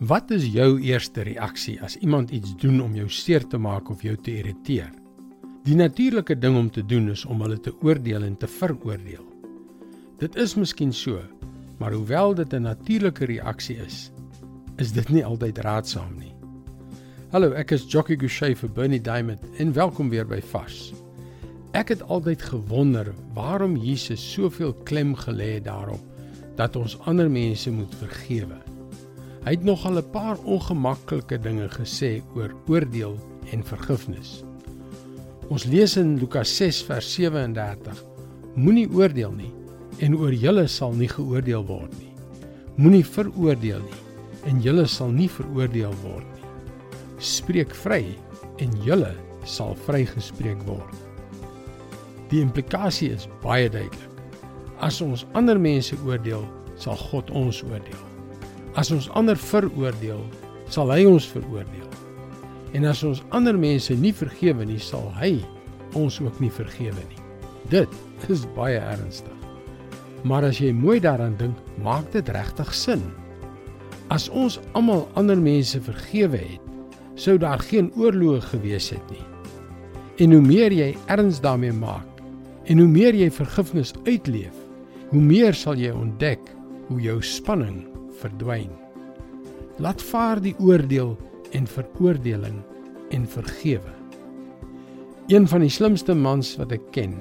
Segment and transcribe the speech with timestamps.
[0.00, 4.00] Wat is jou eerste reaksie as iemand iets doen om jou seer te maak of
[4.00, 4.88] jou te irriteer?
[5.66, 9.26] Die natuurlike ding om te doen is om hulle te oordeel en te veroordeel.
[10.22, 11.20] Dit is miskien so,
[11.76, 14.10] maar hoewel dit 'n natuurlike reaksie is,
[14.78, 16.32] is dit nie altyd raadsaam nie.
[17.30, 20.94] Hallo, ek is Jockey Gouchee vir Bernie Diamond en welkom weer by Vars.
[21.72, 26.00] Ek het altyd gewonder waarom Jesus soveel klem gelê het daarop
[26.56, 28.69] dat ons ander mense moet vergewe.
[29.40, 33.16] Hy het nogal 'n paar ongemaklike dinge gesê oor oordeel
[33.52, 34.44] en vergifnis.
[35.48, 38.04] Ons lees in Lukas 6 vers 37:
[38.54, 39.52] Moenie oordeel nie
[39.98, 42.12] en oor julle sal nie geoordeel word nie.
[42.76, 44.02] Moenie veroordeel nie
[44.44, 46.48] en julle sal nie veroordeel word nie.
[47.18, 48.04] Spreek vry
[48.58, 49.14] en julle
[49.44, 50.94] sal vrygespreek word.
[52.28, 54.08] Die implikasie is baie duidelik.
[54.80, 56.44] As ons ander mense oordeel,
[56.76, 58.09] sal God ons oordeel.
[58.78, 60.20] As ons ander veroordeel,
[60.70, 61.88] sal hy ons veroordeel.
[62.78, 65.40] En as ons ander mense nie vergewe nie, sal hy
[65.98, 67.18] ons ook nie vergewe nie.
[67.72, 67.90] Dit
[68.30, 69.34] is baie ernstig.
[70.22, 73.02] Maar as jy mooi daaraan dink, maak dit regtig sin.
[74.14, 76.70] As ons almal ander mense vergewe het,
[77.18, 79.26] sou daar geen oorloë gewees het nie.
[80.22, 82.06] En hoe meer jy erns daarmee maak
[82.70, 84.54] en hoe meer jy vergifnis uitleef,
[85.10, 86.42] hoe meer sal jy ontdek
[86.90, 87.89] hoe jou spanning
[88.20, 88.70] verdwyn.
[89.80, 91.16] Laat vaar die oordeel
[91.56, 92.60] en veroordeling
[93.10, 93.94] en vergewe.
[95.30, 97.14] Een van die slimste mans wat ek ken,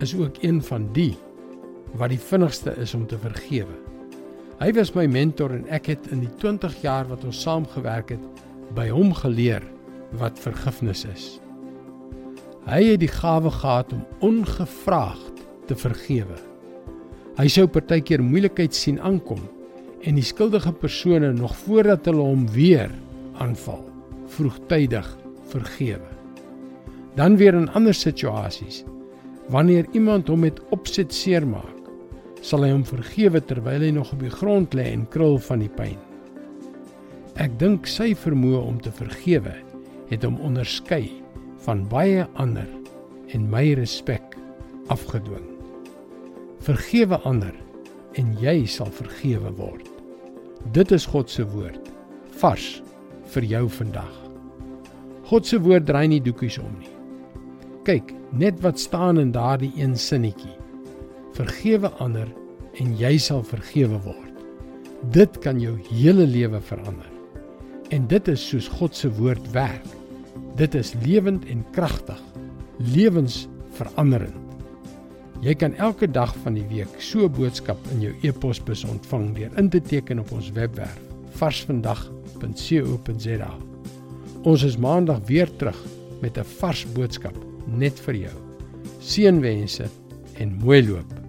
[0.00, 1.14] is ook een van die
[1.98, 3.74] wat die vinnigste is om te vergewe.
[4.60, 8.12] Hy was my mentor en ek het in die 20 jaar wat ons saam gewerk
[8.14, 8.42] het,
[8.76, 9.64] by hom geleer
[10.20, 11.24] wat vergifnis is.
[12.68, 16.36] Hy het die gawe gehad om ongevraagd te vergewe.
[17.38, 19.40] Hy sou partykeer moeilikheid sien aankom
[20.06, 22.92] en die skuldige persone nog voordat hulle hom weer
[23.40, 23.82] aanval,
[24.32, 25.08] vroegtydig
[25.52, 26.08] vergewe.
[27.18, 28.84] Dan weer in ander situasies,
[29.50, 31.76] wanneer iemand hom met opset seermaak,
[32.40, 35.72] sal hy hom vergewe terwyl hy nog op die grond lê en krul van die
[35.76, 35.98] pyn.
[37.40, 39.52] Ek dink sy vermoë om te vergewe
[40.10, 41.04] het hom onderskei
[41.66, 42.68] van baie ander
[43.34, 44.36] en my respek
[44.92, 45.46] afgedwing.
[46.64, 47.54] Vergewe ander
[48.18, 49.89] en jy sal vergewe word.
[50.68, 51.88] Dit is God se woord
[52.40, 52.82] vars
[53.32, 54.12] vir jou vandag.
[55.30, 56.92] God se woord draai nie doekies om nie.
[57.88, 60.52] Kyk, net wat staan in daardie een sinnetjie.
[61.36, 62.28] Vergewe ander
[62.82, 64.26] en jy sal vergewe word.
[65.14, 67.08] Dit kan jou hele lewe verander.
[67.90, 69.86] En dit is soos God se woord werk.
[70.60, 72.20] Dit is lewend en kragtig,
[72.92, 74.49] lewensveranderend.
[75.40, 79.58] Jy kan elke dag van die week so 'n boodskap in jou e-posbus ontvang deur
[79.58, 83.50] in te teken op ons webwerf varsvandag.co.za.
[84.42, 85.86] Ons is maandag weer terug
[86.20, 87.36] met 'n vars boodskap
[87.66, 88.36] net vir jou.
[89.00, 89.88] Seënwense
[90.34, 91.19] en mooi loop.